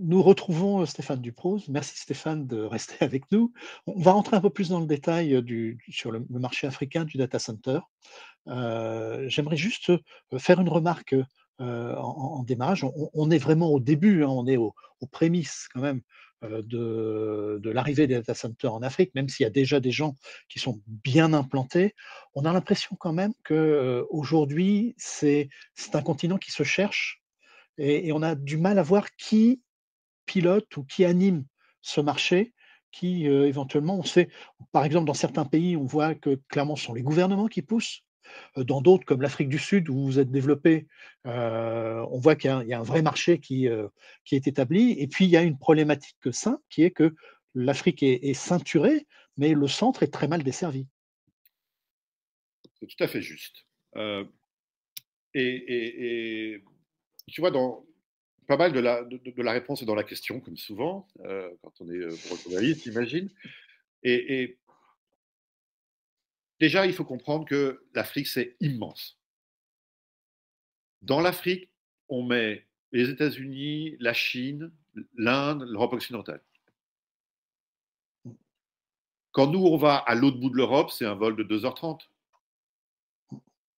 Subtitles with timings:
[0.00, 1.68] nous retrouvons Stéphane Duprose.
[1.68, 3.52] Merci Stéphane de rester avec nous.
[3.86, 7.16] On va rentrer un peu plus dans le détail du, sur le, marché africain du
[7.16, 7.80] data center.
[8.46, 9.92] J'aimerais juste
[10.38, 11.14] faire une remarque
[11.58, 12.84] en, démarrage.
[13.14, 14.74] On, est vraiment au début, hein, on est aux
[15.10, 16.02] prémices quand même
[16.42, 20.14] de, l'arrivée des data centers en Afrique, même s'il y a déjà des gens
[20.48, 21.94] qui sont bien implantés.
[22.34, 25.48] On a l'impression quand même qu'aujourd'hui, c'est
[25.92, 27.22] un continent qui se cherche
[27.78, 29.62] et, on a du mal à voir qui
[30.28, 31.44] pilote ou qui anime
[31.82, 32.52] ce marché
[32.92, 34.28] qui éventuellement, on sait,
[34.72, 38.02] par exemple, dans certains pays, on voit que clairement ce sont les gouvernements qui poussent.
[38.56, 40.86] Dans d'autres, comme l'Afrique du Sud, où vous êtes développé,
[41.24, 43.68] on voit qu'il y, a un vrai marché qui,
[44.24, 44.92] qui, est établi.
[44.98, 47.14] Et puis, il y a une problématique simple qui est que
[47.54, 49.06] l'Afrique est, ceinturée,
[49.36, 50.86] mais le centre est très mal desservi.
[52.80, 53.64] C'est tout à fait juste.
[55.34, 56.62] et,
[57.28, 57.84] tu vois, dans
[58.48, 62.00] pas mal de la, réponse dans la question, comme souvent, euh, quand on est
[62.44, 63.30] journaliste, euh, j'imagine.
[64.02, 64.58] Et, et,
[66.58, 69.20] déjà, il faut comprendre que l'Afrique, c'est immense.
[71.02, 71.68] Dans l'Afrique,
[72.08, 74.72] on met les États-Unis, la Chine,
[75.14, 76.42] l'Inde, l'Europe occidentale.
[79.32, 82.00] Quand nous, on va à l'autre bout de l'Europe, c'est un vol de 2h30.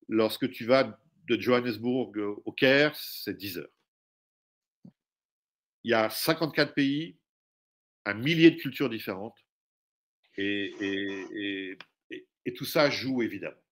[0.09, 2.13] Lorsque tu vas de Johannesburg
[2.45, 3.80] au Caire, c'est 10 heures.
[5.85, 7.17] Il y a 54 pays,
[8.05, 9.37] un millier de cultures différentes,
[10.37, 11.77] et,
[12.57, 13.63] tout ça joue évidemment.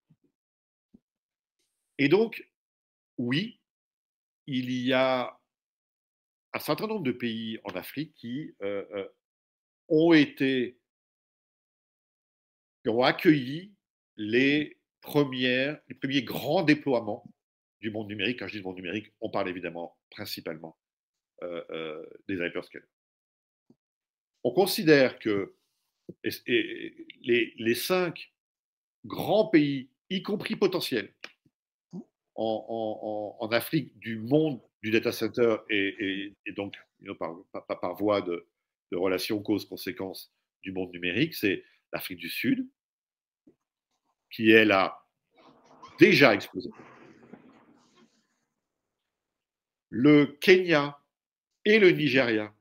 [1.99, 2.49] Et donc,
[3.17, 3.61] oui,
[4.47, 5.39] il y a
[6.55, 9.09] un certain nombre de pays en Afrique qui euh, euh,
[9.89, 10.79] ont été,
[12.83, 13.75] qui ont accueilli
[14.17, 17.25] les premières, les premiers grands déploiements
[17.81, 18.39] du monde numérique.
[18.39, 20.79] Quand je dis monde numérique, on parle évidemment principalement
[21.41, 22.87] des hyperscalers.
[24.45, 25.55] On considère que
[26.25, 28.33] les, cinq
[29.05, 31.13] grands pays, y compris potentiels,
[32.35, 36.75] en, Afrique du monde du data center et, donc
[37.19, 38.47] par, voie de,
[38.93, 40.33] de relation cause-conséquence
[40.63, 42.69] du monde numérique, c'est l'Afrique du Sud,
[44.31, 45.05] qui elle a
[45.99, 46.71] déjà explosé
[49.91, 50.99] le Kenya
[51.69, 52.55] et le Nigeria,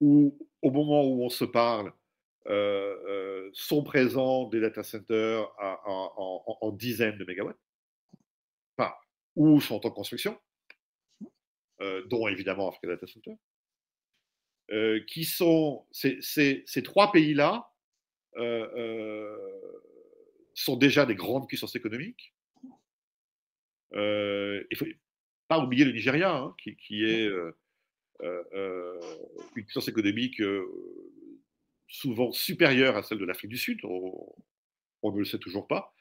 [0.00, 1.92] où au moment où on se parle,
[2.46, 7.58] euh, euh, sont présents des data centers en, dizaines de mégawatts,
[9.34, 10.38] ou sont en construction,
[11.80, 13.34] euh, dont évidemment Africa Data Center,
[15.08, 17.68] qui sont ces, trois pays-là
[20.54, 22.34] sont déjà des grandes puissances économiques.
[23.92, 24.86] il faut,
[25.48, 27.28] pas oublier le Nigeria, hein, qui, est
[28.20, 30.40] une puissance économique
[31.86, 33.80] souvent supérieure à celle de l'Afrique du Sud.
[33.84, 35.94] On, ne le sait toujours pas.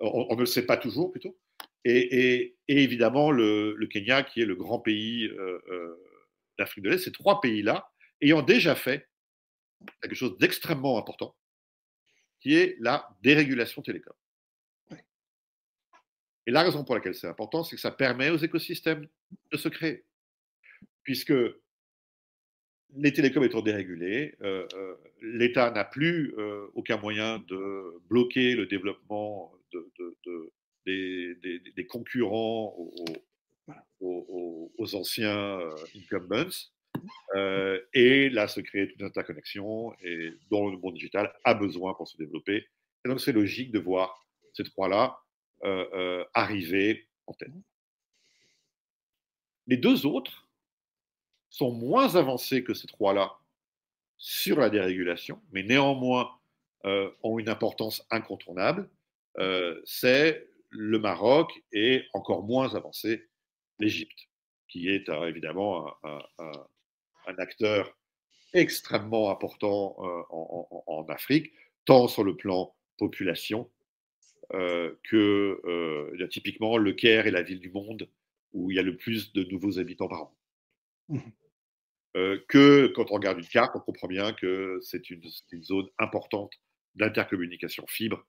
[0.00, 1.38] On, ne le sait pas toujours, plutôt.
[1.84, 5.30] Et, évidemment, le, Kenya, qui est le grand pays
[6.58, 7.90] d'Afrique de l'Est, ces trois pays-là,
[8.20, 9.08] ayant déjà fait
[10.02, 11.34] quelque chose d'extrêmement important,
[12.40, 14.14] qui est la dérégulation télécom.
[16.46, 19.06] Et la raison pour laquelle c'est important, c'est que ça permet aux écosystèmes
[19.52, 20.04] de se créer.
[21.10, 21.34] Puisque
[22.94, 28.66] les télécoms étant dérégulés, euh, euh, l'État n'a plus euh, aucun moyen de bloquer le
[28.66, 29.52] développement
[30.86, 32.76] des, concurrents
[33.98, 35.58] aux, aux anciens
[35.96, 36.70] incumbents.
[37.92, 42.06] et là se crée toute une interconnexion et dont le monde digital a besoin pour
[42.06, 42.68] se développer.
[43.04, 45.18] Et donc c'est logique de voir ces trois-là
[46.34, 47.50] arriver en tête.
[49.66, 50.46] Les deux autres
[51.50, 53.36] sont moins avancés que ces trois-là
[54.16, 56.30] sur la dérégulation, mais néanmoins
[56.86, 58.88] euh, ont une importance incontournable.
[59.84, 63.28] c'est le Maroc et encore moins avancé
[63.78, 64.28] l'Égypte,
[64.68, 67.96] qui est évidemment un, acteur
[68.52, 69.96] extrêmement important
[70.30, 71.52] en, Afrique,
[71.84, 73.70] tant sur le plan population
[74.52, 78.08] euh, que euh, typiquement le Caire est la ville du monde
[78.52, 80.36] où il y a le plus de nouveaux habitants par an.
[82.16, 85.22] Euh, que quand on regarde une carte, on comprend bien que c'est une,
[85.62, 86.52] zone importante
[86.96, 88.26] d'intercommunication fibre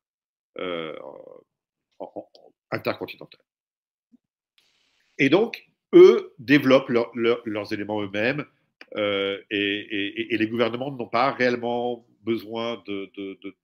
[2.70, 3.42] intercontinentale.
[5.18, 8.46] Et donc, eux développent leurs éléments eux-mêmes
[8.96, 13.12] et, les gouvernements n'ont pas réellement besoin de,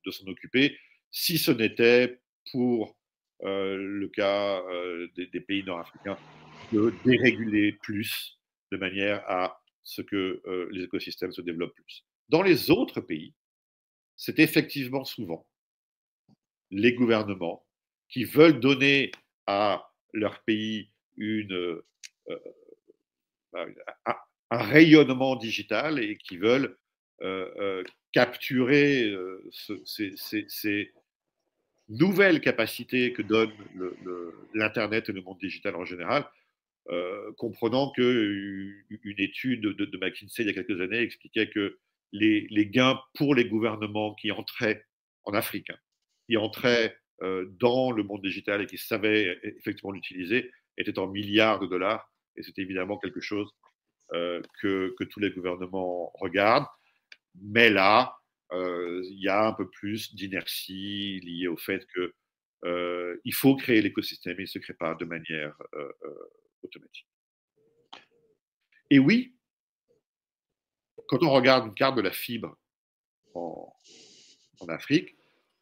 [0.09, 0.77] s'en occuper,
[1.11, 2.19] si ce n'était
[2.51, 2.95] pour
[3.43, 6.17] euh, le cas euh, des, pays nord-africains
[6.71, 8.39] de déréguler plus
[8.71, 10.41] de manière à ce que
[10.71, 12.03] les écosystèmes se développent plus.
[12.27, 13.33] Dans les autres pays,
[14.17, 15.47] c'est effectivement souvent
[16.71, 17.65] les gouvernements
[18.09, 19.11] qui veulent donner
[19.45, 21.81] à leur pays une,
[23.53, 23.65] un,
[24.51, 26.77] rayonnement digital et qui veulent
[28.11, 29.15] capturer
[29.85, 30.91] ces,
[31.87, 33.53] nouvelles capacités que donne
[34.53, 36.29] l'Internet et le monde digital en général,
[37.37, 41.77] comprenant qu'une étude de, McKinsey il y a quelques années expliquait que
[42.13, 44.85] les, gains pour les gouvernements qui entraient
[45.25, 45.77] en Afrique, hein,
[46.27, 46.97] qui entraient
[47.59, 52.09] dans le monde digital et qui savaient effectivement l'utiliser, étaient en milliards de dollars.
[52.35, 53.51] Et c'est évidemment quelque chose
[54.11, 56.67] que, que, tous les gouvernements regardent.
[57.41, 58.15] Mais là,
[58.53, 62.13] il y a un peu plus d'inertie liée au fait que
[63.25, 65.55] il faut créer l'écosystème il ne se crée pas de manière
[66.63, 67.07] automatique.
[68.89, 69.35] Et oui,
[71.07, 72.57] quand on regarde une carte de la fibre
[73.33, 73.73] en,
[74.69, 75.15] Afrique,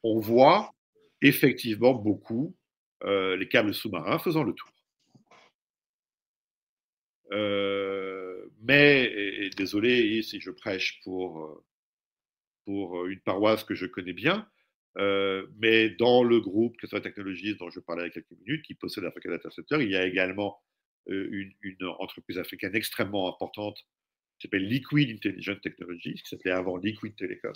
[0.03, 0.73] on voit
[1.21, 2.55] effectivement beaucoup
[3.03, 4.71] les câbles sous-marins faisant le tour.
[8.61, 11.63] mais, désolé si je prêche pour,
[12.65, 14.49] pour une paroisse que je connais bien,
[14.97, 18.75] mais dans le groupe Customer Technologies dont je parlais il y a quelques minutes, qui
[18.75, 20.61] possède Africa Data Center, il y a également
[21.07, 21.53] une,
[21.99, 23.77] entreprise africaine extrêmement importante
[24.37, 27.53] qui s'appelle Liquid Intelligent Technologies, qui s'appelait avant Liquid Telecom,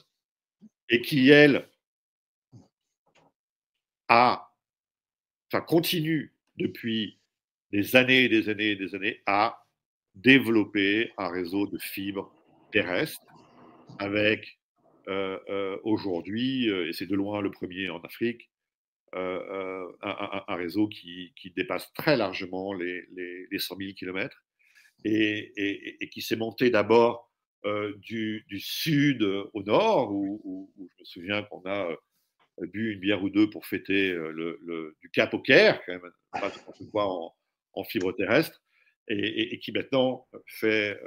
[0.90, 1.68] et qui, elle,
[4.08, 4.52] a,
[5.52, 7.20] enfin, continue depuis
[7.72, 9.66] des années et des années et des années à
[10.16, 12.34] développer un réseau de fibres
[12.72, 13.22] terrestres
[14.00, 14.60] avec
[15.08, 18.50] euh, euh, aujourd'hui, euh, et c'est de loin le premier en Afrique,
[19.14, 23.06] un, réseau qui, dépasse très largement les,
[23.52, 24.44] les, 100 000 km
[25.06, 27.32] et, qui s'est monté d'abord
[27.98, 31.90] du, sud au nord, où, je me souviens qu'on a
[32.62, 36.52] bu une bière ou deux pour fêter le, du Cap au Caire, quand même, pas
[36.92, 37.34] quoi en,
[37.74, 38.62] en, fibre terrestre,
[39.08, 41.00] et, qui maintenant fait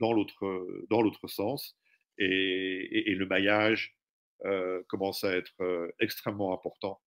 [0.00, 1.76] dans l'autre sens
[2.18, 3.96] et, le maillage
[4.44, 7.03] euh, commence à être euh, extrêmement important euh,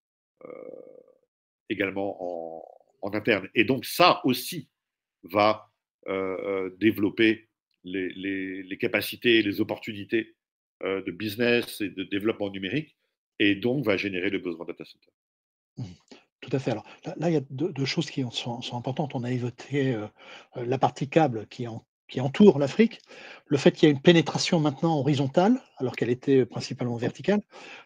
[1.69, 2.63] également
[3.01, 3.48] en, interne.
[3.56, 4.69] Et donc ça aussi
[5.24, 5.72] va
[6.78, 7.48] développer
[7.84, 10.36] les, capacités et les opportunités
[10.81, 12.98] de business et de développement numérique
[13.39, 15.12] et donc va générer le besoin data center.
[15.78, 15.84] Mmh.
[16.42, 16.72] Tout à fait.
[16.72, 16.86] Alors
[17.18, 19.16] là, il y a deux, choses qui sont, importantes.
[19.16, 19.98] On a évoqué
[20.56, 23.01] la partie câble qui est en qui entoure l'Afrique,
[23.48, 27.42] le fait qu'il y a une pénétration maintenant horizontale, alors qu'elle était principalement verticale,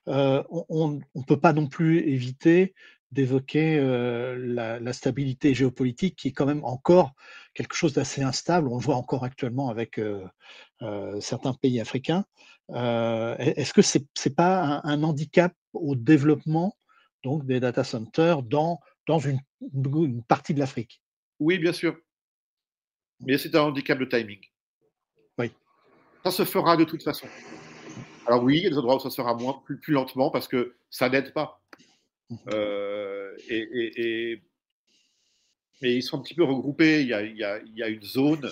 [0.07, 2.73] euh, on ne peut pas non plus éviter
[3.11, 7.13] d'évoquer euh, la, stabilité géopolitique qui est quand même encore
[7.53, 8.69] quelque chose d'assez instable.
[8.69, 10.25] On le voit encore actuellement avec euh,
[11.19, 12.25] certains pays africains.
[12.69, 16.77] Est-ce que ce n'est pas un, handicap au développement
[17.23, 19.41] donc, des data centers dans, dans une
[20.23, 21.01] partie de l'Afrique?
[21.39, 21.97] Oui, bien sûr
[23.25, 24.39] mais c'est un handicap de timing.
[25.37, 25.51] Oui.
[26.23, 27.27] Ça se fera de toute façon.
[28.27, 30.29] Alors oui, il y a des endroits où ça se fera moins, plus, plus lentement
[30.29, 31.61] parce que ça n'aide pas.
[32.29, 32.39] Mhm.
[32.53, 34.41] Euh, et,
[35.81, 37.01] mais ils sont un petit peu regroupés.
[37.01, 38.51] Il y a, il y a, il y a une zone,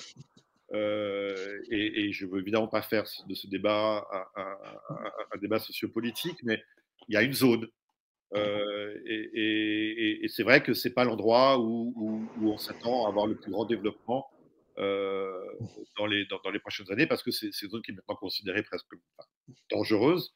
[0.74, 6.62] euh, et, je ne veux évidemment pas faire de ce débat un, débat sociopolitique, mais
[7.08, 7.68] il y a une zone.
[8.36, 13.28] Euh, et, c'est vrai que ce n'est pas l'endroit où, où, on s'attend à avoir
[13.28, 14.30] le plus grand développement
[14.80, 18.64] dans, les, dans, les prochaines années parce que c'est une zone qui est maintenant considérée
[18.64, 18.88] presque
[19.70, 20.36] dangereuse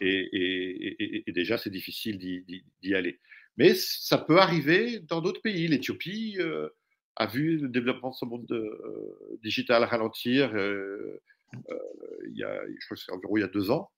[0.00, 3.20] et, déjà c'est difficile d'y aller.
[3.56, 5.68] Mais ça peut arriver dans d'autres pays.
[5.68, 6.70] L'Éthiopie euh,
[7.16, 12.96] a vu le développement de son monde euh, digital ralentir il y a, je crois
[12.96, 13.90] que c'est environ il y a deux ans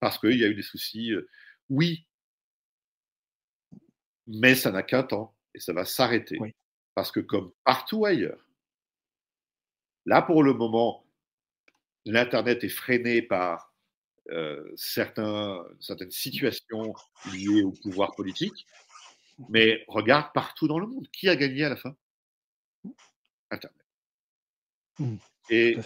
[0.00, 1.12] parce qu'il y a eu des soucis.
[1.68, 2.06] oui,
[4.26, 6.38] mais ça n'a qu'un temps et ça va s'arrêter.
[6.94, 8.45] Parce que comme partout ailleurs,
[10.06, 11.04] Là, pour le moment,
[12.04, 13.74] l'Internet est freiné par
[14.30, 16.94] euh, certaines situations
[17.32, 18.66] liées au pouvoir politique,
[19.48, 21.08] mais regarde partout dans le monde.
[21.12, 21.94] Qui a gagné à la fin?
[23.50, 23.76] Internet.
[24.98, 25.16] Mmh.
[25.50, 25.76] et,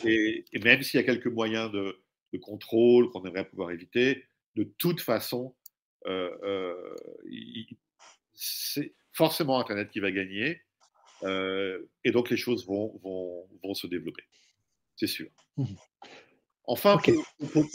[0.63, 2.01] même s'il y a quelques moyens de,
[2.41, 4.25] contrôle qu'on aimerait pouvoir éviter,
[4.55, 5.55] de toute façon,
[6.07, 6.97] euh, euh,
[8.35, 10.63] c'est forcément Internet qui va gagner.
[11.23, 14.25] Euh, et donc les choses vont, vont, vont se développer,
[14.97, 15.29] c'est sûr.
[15.57, 15.65] Mmh
[16.65, 16.99] enfin,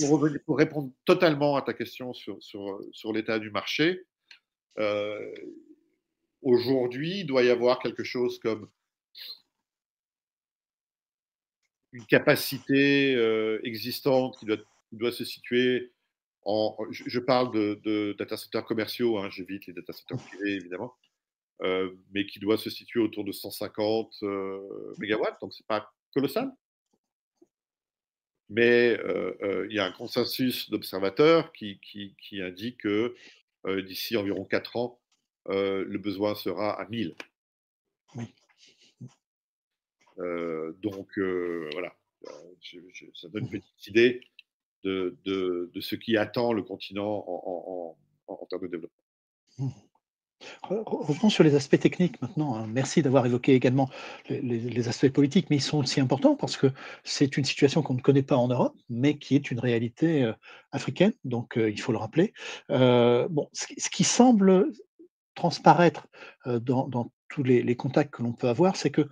[0.05, 4.05] pour, répondre totalement à ta question sur, sur, sur l'état du marché,
[4.79, 5.33] euh,
[6.41, 8.69] aujourd'hui, il doit y avoir quelque chose comme
[11.91, 13.17] une capacité
[13.63, 14.57] existante qui doit,
[14.93, 15.91] doit, se situer
[16.43, 16.77] en.
[16.91, 20.93] Je, parle de, data centers commerciaux, hein, j'évite les data centers privés évidemment,
[21.61, 24.21] mais qui doit se situer autour de 150
[24.99, 26.51] mégawatts, donc c'est pas colossal.
[28.49, 28.97] Mais
[29.69, 33.15] il y a un consensus d'observateurs qui, qui, qui, indique que
[33.81, 34.99] d'ici environ 4 ans,
[35.47, 37.15] le besoin sera à 1000.
[40.17, 41.17] donc
[41.73, 41.95] voilà,
[43.13, 44.21] ça donne une petite idée
[44.83, 47.97] de, de, de, ce qui attend le continent en,
[48.27, 49.75] en, en, termes de développement.
[50.63, 52.55] Revenons sur les aspects techniques maintenant.
[52.55, 52.67] Hein.
[52.67, 53.89] Merci d'avoir évoqué également
[54.29, 56.67] les, aspects politiques, mais ils sont aussi importants parce que
[57.03, 60.33] c'est une situation qu'on ne connaît pas en Europe, mais qui est une réalité euh,
[60.71, 62.33] africaine, donc euh, il faut le rappeler.
[62.71, 64.71] Euh, bon, ce, qui semble
[65.33, 66.07] transparaître
[66.45, 69.07] dans, tous les, contacts que l'on peut avoir, c'est qu'il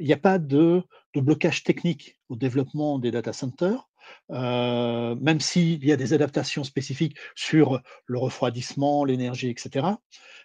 [0.00, 0.82] n'y a pas de,
[1.14, 3.88] blocage technique au développement des data centers.
[4.30, 9.86] Même s'il y a des adaptations spécifiques sur le refroidissement, l'énergie, etc.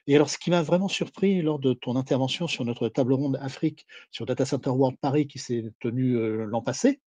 [0.07, 3.37] Et alors, ce qui m'a vraiment surpris lors de ton intervention sur notre table ronde
[3.41, 7.01] Afrique sur Data Center World Paris qui s'est tenue euh, l'an passé,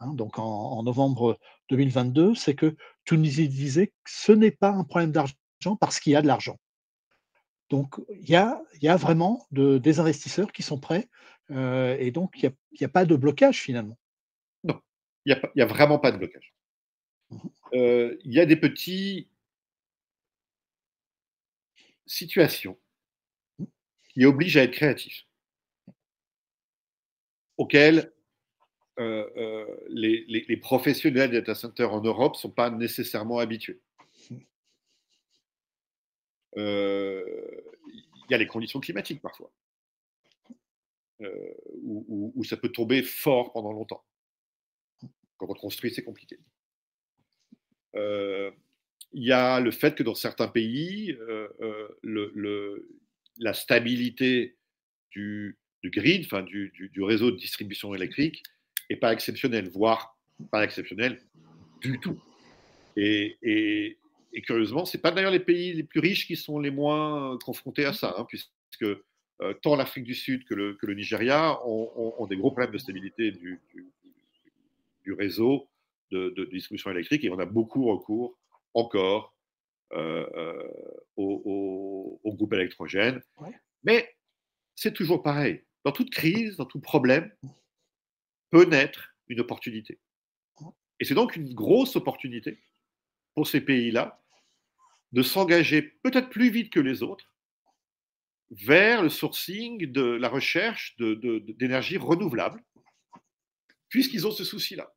[0.00, 1.38] hein, donc en, novembre
[1.70, 2.74] 2022, c'est que
[3.04, 5.34] tu nous disais que ce n'est pas un problème d'argent
[5.78, 6.58] parce qu'il y a de l'argent.
[7.68, 11.10] Donc, il y a, vraiment de, des investisseurs qui sont prêts
[11.50, 12.50] euh, et donc il
[12.80, 13.98] n'y a, pas de blocage finalement.
[15.28, 16.54] Il n'y a, vraiment pas de blocage.
[17.30, 17.38] Mmh
[17.74, 19.28] euh, il y a des petits
[22.06, 22.78] situation
[24.08, 25.26] qui oblige à être créatif,
[27.58, 28.10] auquel
[28.98, 33.80] euh, euh, les, professionnels des data centers en Europe ne sont pas nécessairement habitués.
[36.56, 36.62] Il
[38.30, 39.52] y a les conditions climatiques parfois,
[41.20, 44.02] où, ça peut tomber fort pendant longtemps.
[45.38, 46.38] Quand on construit, c'est compliqué
[49.12, 51.48] il y a le fait que dans certains pays, euh,
[52.04, 52.86] euh,
[53.38, 54.56] la stabilité
[55.10, 58.42] du, grid, enfin du, réseau de distribution électrique,
[58.90, 60.18] n'est pas exceptionnelle, voire
[60.50, 61.20] pas exceptionnelle
[61.80, 62.18] du tout.
[62.96, 63.98] Et, et,
[64.32, 67.38] et curieusement, ce n'est pas d'ailleurs les pays les plus riches qui sont les moins
[67.44, 71.58] confrontés à ça, hein, puisque euh, tant l'Afrique du Sud que le, que le Nigeria
[71.64, 73.86] ont, des gros problèmes de stabilité du, du
[75.12, 75.68] réseau
[76.10, 78.38] de, de, distribution électrique et on a beaucoup recours
[78.74, 79.34] encore
[79.92, 80.70] euh, euh,
[81.16, 83.20] au, groupe électrogène.
[83.82, 84.14] Mais
[84.74, 85.64] c'est toujours pareil.
[85.84, 87.32] Dans toute crise, dans tout problème,
[88.50, 89.98] peut naître une opportunité.
[91.00, 92.60] Et c'est donc une grosse opportunité
[93.34, 94.22] pour ces pays-là
[95.12, 97.32] de s'engager peut-être plus vite que les autres
[98.50, 102.62] vers le sourcing de la recherche d'énergie de, renouvelable,
[103.88, 104.92] puisqu'ils ont ce souci-là.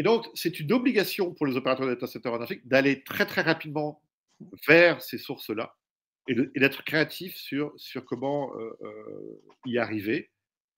[0.00, 3.42] Et donc, c'est une obligation pour les opérateurs data center en Afrique d'aller très très
[3.42, 4.02] rapidement
[4.66, 5.76] vers ces sources-là
[6.26, 10.30] et d'être créatifs sur, sur comment euh, euh, y arriver,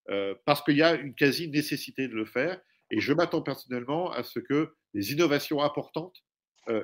[0.08, 2.60] euh, parce qu'il y a une quasi-nécessité de le faire.
[2.90, 6.16] Et je m'attends personnellement à ce que des innovations importantes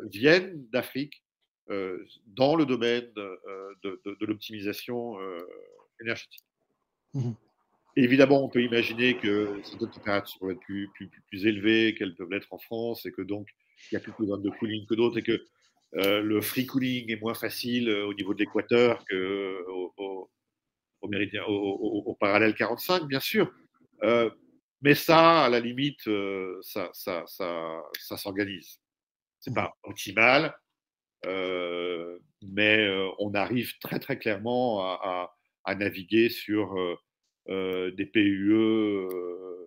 [0.05, 1.25] viennent d'Afrique
[2.27, 5.17] dans le domaine de, de, l'optimisation
[6.01, 6.45] énergétique.
[7.15, 7.33] Mmh
[7.99, 12.31] Évidemment, on peut imaginer que certaines températures vont être plus, plus, plus, élevées qu'elles peuvent
[12.31, 13.49] l'être en France et que donc
[13.91, 15.45] il y a plus zones de cooling que d'autres et que
[15.97, 20.29] euh, le free cooling est moins facile euh, au niveau de l'équateur qu'au au,
[21.03, 23.53] au, au, parallèle 45, bien sûr.
[24.05, 24.31] Euh,
[24.81, 26.09] mais ça, à la limite,
[26.63, 28.79] ça, ça, ça, ça s'organise.
[29.41, 30.57] C'est pas optimal,
[31.25, 32.89] mais
[33.19, 35.35] on arrive très très clairement à,
[35.75, 36.77] naviguer sur
[37.49, 39.67] des PUE euh,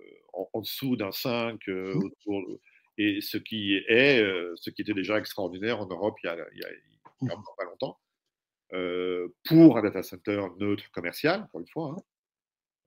[0.54, 2.04] en, dessous d'un 5, euh, mmh.
[2.04, 2.60] autour
[2.98, 4.24] et ce qui est,
[4.56, 6.70] ce qui était déjà extraordinaire en Europe il y a, il y a,
[7.22, 7.44] il y a mmh.
[7.58, 8.00] pas longtemps,
[9.46, 11.96] pour un data center neutre commercial, encore une fois,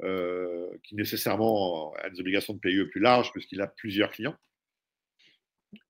[0.03, 4.37] hein, qui nécessairement a des obligations de PUE plus larges puisqu'il a plusieurs clients.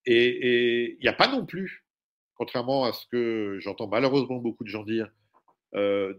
[0.07, 1.85] Et il n'y a pas non plus,
[2.37, 5.11] contrairement à ce que j'entends malheureusement beaucoup de gens dire,
[5.75, 6.15] de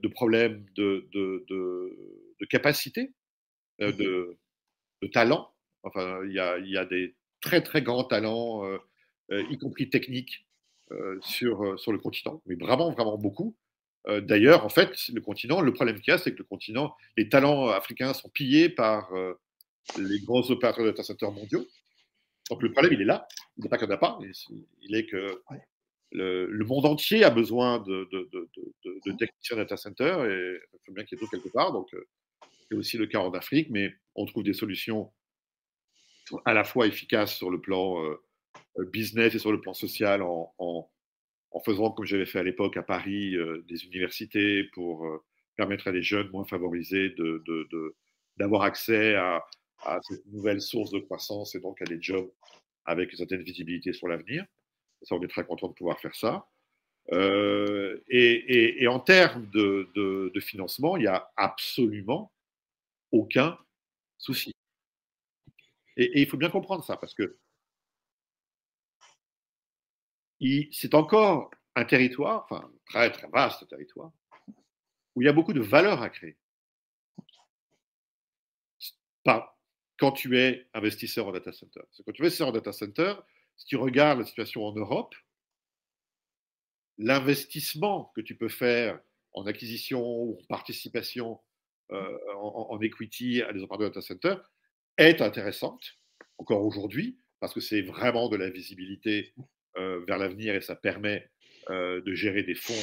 [0.76, 3.14] de, de de capacité,
[3.82, 4.38] euh, mmh de,
[5.02, 5.52] de, talent.
[5.84, 8.78] Enfin, il y a, y a, des très très grands talents, euh,
[9.32, 10.46] euh, y compris techniques,
[11.22, 13.56] sur, sur le continent, mais vraiment vraiment beaucoup.
[14.08, 17.28] D'ailleurs, en fait, le continent, le problème qu'il y a, c'est que le continent, les
[17.28, 19.10] talents africains sont pillés par
[19.98, 21.66] les gros opérateurs de data centers mondiaux.
[22.52, 23.28] Donc le problème, il est là.
[23.58, 24.20] Il n'est pas qu'il n'y en a pas,
[24.84, 25.42] il est que
[26.12, 28.48] le, monde entier a besoin de, de, de,
[28.86, 29.18] de mmh.
[29.18, 31.72] techniciens data centers et il faut bien qu'il y ait d'autres quelque part.
[31.72, 31.90] Donc
[32.70, 35.12] c'est aussi le cas en Afrique, mais on trouve des solutions
[36.46, 38.02] à la fois efficaces sur le plan
[38.92, 40.90] business et sur le plan social en,
[41.64, 43.36] faisant, comme j'avais fait à l'époque à Paris,
[43.68, 45.08] des universités pour
[45.56, 47.14] permettre à des jeunes moins favorisés
[48.38, 49.46] d'avoir accès à,
[49.84, 52.32] à, cette nouvelle source de croissance et donc à des jobs
[52.86, 54.46] avec une certaine visibilité sur l'avenir.
[55.02, 56.48] Ça, on est très content de pouvoir faire ça.
[57.12, 62.32] Euh, et, en termes de, financement, il n'y a absolument
[63.16, 63.58] aucun
[64.18, 64.52] souci.
[65.98, 67.40] Et, il faut bien comprendre ça, parce que
[70.72, 74.12] c'est encore un territoire, enfin très très vaste territoire,
[75.16, 76.38] où il y a beaucoup de valeur à créer.
[79.24, 79.58] Pas
[79.98, 81.82] quand tu es investisseur en data center.
[82.06, 83.16] Quand tu es investisseur en data center,
[83.56, 85.16] si tu regardes la situation en Europe,
[86.98, 89.00] l'investissement que tu peux faire
[89.34, 91.42] en acquisition ou en participation
[91.92, 94.36] euh, en, equity à des opérateurs de data center
[94.98, 95.98] est intéressante,
[96.38, 99.34] encore aujourd'hui, parce que c'est vraiment de la visibilité
[99.78, 101.30] euh, vers l'avenir et ça permet
[101.70, 102.74] euh, de gérer des fonds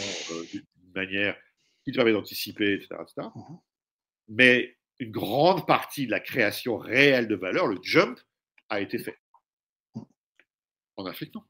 [0.53, 1.37] d'une manière
[1.85, 3.55] qui te permet d'anticiper, etc., mmh
[4.29, 8.21] Mais une grande partie de la création réelle de valeur, le jump,
[8.69, 9.19] a été fait.
[9.95, 10.03] Mmh.
[10.97, 11.43] En Afrique, non.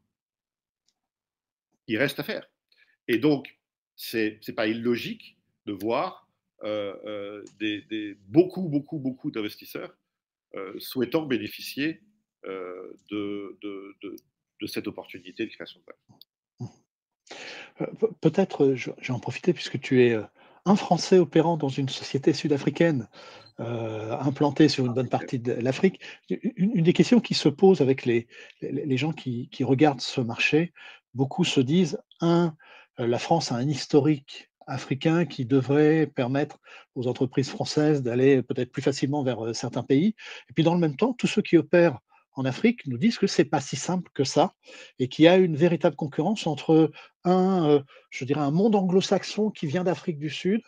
[1.87, 2.49] Il reste à faire.
[3.09, 3.59] Et donc,
[3.97, 6.22] c'est n'est pas illogique de voir
[6.65, 9.97] euh, euh, des, beaucoup, beaucoup, beaucoup d'investisseurs
[10.55, 12.01] euh, souhaitant bénéficier
[12.45, 13.97] de, de,
[14.61, 15.85] de, cette opportunité de création de
[17.79, 18.13] valeur.
[18.21, 20.17] Peut-être, j'en profiter puisque tu es
[20.65, 23.09] un Français opérant dans une société sud-africaine
[23.59, 26.01] implantée sur une bonne partie de l'Afrique.
[26.29, 28.27] Une, des questions qui se posent avec les,
[28.61, 30.73] les, gens qui, qui, regardent ce marché,
[31.15, 32.57] beaucoup se disent, un,
[32.99, 36.59] la France a un historique africain qui devrait permettre
[36.95, 40.15] aux entreprises françaises d'aller peut-être plus facilement vers euh, certains pays.
[40.49, 41.99] Et puis dans le même temps, tous ceux qui opèrent
[42.35, 44.55] en Afrique nous disent que c'est pas si simple que ça
[44.99, 46.91] et qu'il y a une véritable concurrence entre
[47.25, 50.63] un, euh, je dirais, un monde anglo-saxon qui vient d'Afrique du Sud,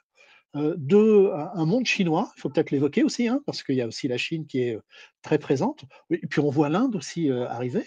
[0.77, 4.07] deux, un monde chinois, il faut peut-être l'évoquer aussi, hein, parce qu'il y a aussi
[4.07, 4.79] la Chine qui est
[5.21, 7.85] très présente, et puis on voit l'Inde aussi arriver,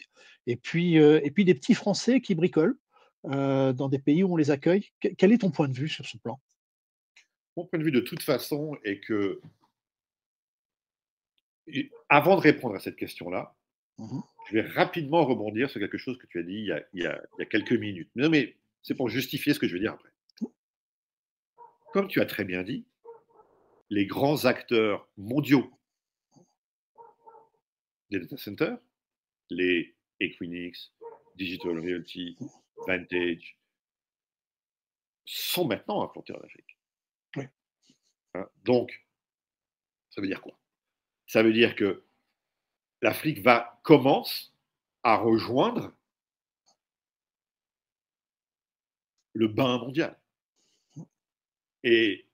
[0.47, 2.75] et puis, et puis des petits Français qui bricolent,
[3.27, 4.91] euh, dans des pays où on les accueille.
[4.99, 6.39] Quel est ton point de vue sur ce plan?
[7.55, 9.41] Mon point de vue, de toute façon, est que,
[12.09, 13.55] avant de répondre à cette question-là,
[13.97, 17.21] mmh je vais rapidement rebondir sur quelque chose que tu as dit il y a,
[17.49, 18.09] quelques minutes.
[18.15, 20.09] Non, mais c'est pour justifier ce que je vais dire après.
[21.91, 22.85] Comme tu as très bien dit,
[23.89, 25.69] les grands acteurs mondiaux
[28.09, 28.77] des data centers,
[29.49, 30.93] les Equinix,
[31.35, 32.37] Digital Realty,
[32.85, 33.57] Vantage,
[35.25, 36.77] sont maintenant implantés en Afrique.
[38.33, 39.05] Hein, donc,
[40.09, 40.57] ça veut dire quoi?
[41.25, 42.03] Ça veut dire que
[43.01, 44.53] l'Afrique va commence
[45.03, 45.93] à rejoindre
[49.33, 50.19] le bain mondial.
[51.83, 52.27] Et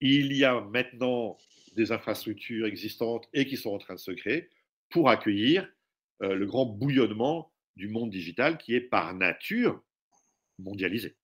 [0.00, 1.38] il y a maintenant
[1.74, 4.50] des infrastructures existantes et qui sont en train de se créer
[4.90, 5.68] pour accueillir
[6.22, 9.82] euh, le grand bouillonnement du monde digital qui est par nature
[10.58, 11.16] mondialisé.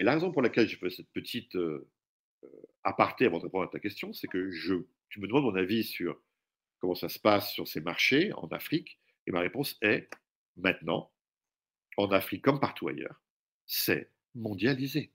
[0.00, 1.88] Et la raison pour laquelle je fais cette petite euh,
[2.44, 2.48] euh,
[2.82, 4.74] aparté avant de répondre à ta question, c'est que je,
[5.10, 6.20] tu me demandes mon avis sur
[6.80, 10.08] comment ça se passe sur ces marchés en Afrique, et ma réponse est
[10.56, 11.12] maintenant,
[11.98, 13.22] en Afrique comme partout ailleurs,
[13.66, 15.12] c'est mondialisé.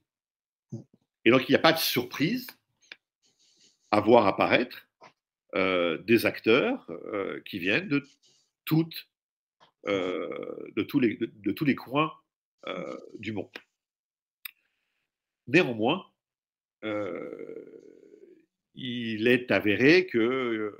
[1.24, 2.46] Et donc il n'y a pas de surprise
[3.90, 4.87] à voir apparaître
[5.54, 8.04] des acteurs euh, qui viennent de,
[8.64, 9.08] toutes,
[9.86, 12.12] euh, de, tous, les, de, tous les coins
[13.18, 13.48] du monde.
[15.46, 16.04] Néanmoins,
[18.74, 20.70] il est avéré qu'il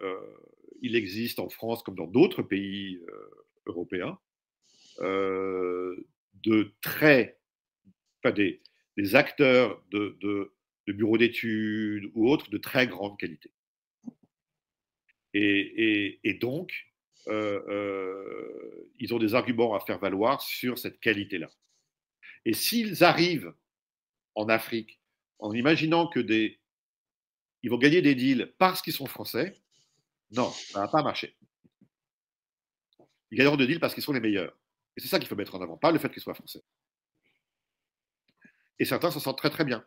[0.82, 3.00] il existe en France, comme dans d'autres pays
[3.64, 4.18] européens,
[5.00, 7.38] de très,
[8.34, 8.60] des,
[9.14, 10.52] acteurs de
[10.88, 13.50] bureaux d'études ou autres de très grande qualité.
[15.40, 16.72] Et, donc,
[17.28, 21.50] euh, euh, ils ont des arguments à faire valoir sur cette qualité-là.
[22.44, 23.52] Et s'ils arrivent
[24.34, 25.00] en Afrique
[25.38, 26.58] en imaginant que des,
[27.62, 29.54] ils vont gagner des deals parce qu'ils sont français,
[30.30, 31.36] non, ça ne va pas marcher.
[33.30, 34.56] Ils gagneront des deals parce qu'ils sont les meilleurs.
[34.96, 36.62] Et c'est ça qu'il faut mettre en avant, pas le fait qu'ils soient français.
[38.78, 39.84] Et certains s'en sentent très très bien.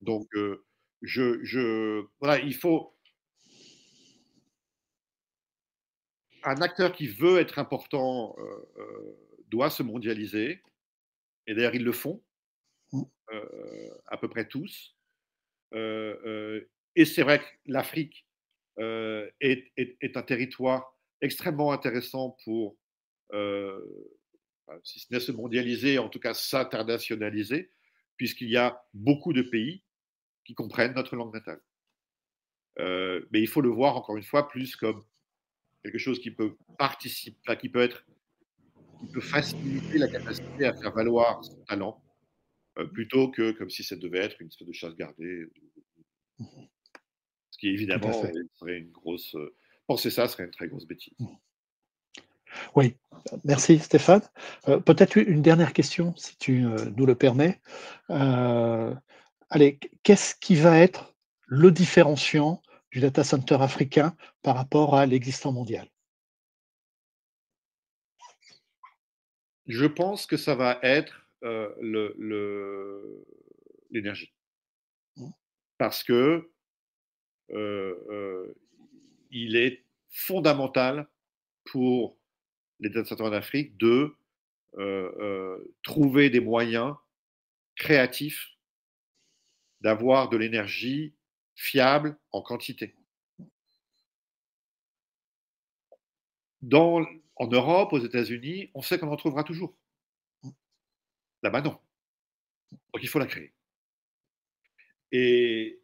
[0.00, 0.64] Donc, euh,
[1.02, 2.94] je, voilà, il faut,
[6.44, 8.42] un acteur qui veut être important euh,
[8.78, 10.62] euh, doit se mondialiser.
[11.46, 12.22] Et d'ailleurs, ils le font,
[12.92, 13.02] mmh.
[13.32, 14.96] euh, à peu près tous.
[15.72, 18.26] et c'est vrai que l'Afrique
[18.78, 22.76] est, est, un territoire extrêmement intéressant pour,
[24.82, 27.70] si ce n'est se mondialiser, en tout cas s'internationaliser,
[28.16, 29.84] puisqu'il y a beaucoup de pays
[30.44, 31.62] qui comprennent notre langue natale.
[32.78, 35.04] mais il faut le voir encore une fois plus comme
[35.82, 38.04] quelque chose qui peut participer, qui peut être,
[39.00, 42.02] qui peut faciliter la capacité à faire valoir son talent,
[42.78, 45.46] euh, plutôt que comme si ça devait être une espèce de chasse gardée.
[46.38, 49.34] Ce qui évidemment serait une grosse.
[49.34, 49.54] Euh,
[49.86, 51.14] penser ça serait une très grosse bêtise.
[51.18, 51.26] Mmh.
[52.74, 52.96] Oui,
[53.44, 54.22] merci Stéphane.
[54.68, 56.64] Euh, peut-être une dernière question, si tu
[56.96, 57.60] nous le permets.
[58.08, 61.14] allez, qu'est-ce qui va être
[61.46, 62.62] le différenciant
[62.92, 65.88] du data center africain par rapport à l'existant mondial
[69.66, 71.72] Je pense que ça va être euh,
[73.90, 74.34] l'énergie.
[75.16, 75.30] Mmh.
[75.78, 76.50] Parce que
[77.50, 78.54] euh, euh,
[79.30, 81.08] il est fondamental
[81.64, 82.18] pour
[82.80, 84.16] les data centers d'Afrique de
[85.82, 86.94] trouver des moyens
[87.74, 88.50] créatifs
[89.80, 91.14] d'avoir de l'énergie
[91.60, 92.94] fiable en quantité.
[96.72, 99.76] En Europe, aux États-Unis, on sait qu'on en trouvera toujours.
[101.42, 101.78] Là-bas, non.
[102.72, 103.52] Donc il faut la créer.
[105.12, 105.78] Et,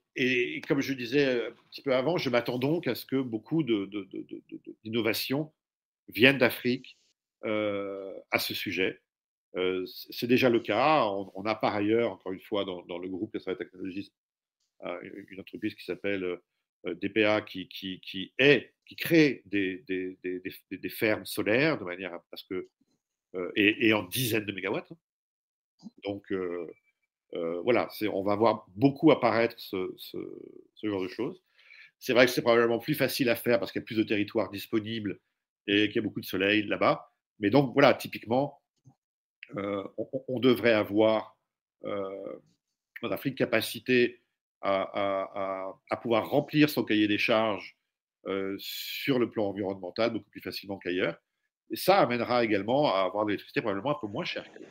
[0.66, 3.62] comme je disais un petit peu avant, je m'attends donc à ce que beaucoup
[4.82, 5.52] d'innovations
[6.08, 6.98] viennent d'Afrique
[7.44, 9.02] euh, à ce sujet.
[9.56, 11.04] Euh, c'est déjà le cas.
[11.34, 14.12] On, a par ailleurs, encore une fois, dans, le groupe Castra Technologies,
[14.82, 16.38] une entreprise qui s'appelle
[16.86, 20.18] euh, DPA qui, qui, qui, est, qui crée des, des,
[20.70, 22.68] des, fermes solaires de manière à, ce que,
[23.34, 24.90] euh, et, en dizaines de mégawatts.
[24.92, 25.88] Hein.
[26.04, 26.70] Donc euh,
[27.64, 30.18] voilà, on va voir beaucoup apparaître ce, ce,
[30.82, 31.42] genre de choses.
[31.98, 34.02] C'est vrai que c'est probablement plus facile à faire parce qu'il y a plus de
[34.02, 35.18] territoires disponibles
[35.66, 37.12] et qu'il y a beaucoup de soleil là-bas.
[37.40, 38.62] Mais donc voilà, typiquement,
[39.54, 41.36] on, devrait avoir
[41.82, 44.22] en Afrique capacité
[44.66, 47.76] à, pouvoir remplir son cahier des charges
[48.26, 51.16] euh, sur le plan environnemental beaucoup plus facilement qu'ailleurs.
[51.70, 54.70] Et ça amènera également à avoir de l'électricité probablement un peu moins chère qu'ailleurs.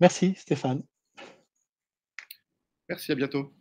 [0.00, 0.82] Merci Stéphane.
[2.88, 3.52] Merci, à bientôt.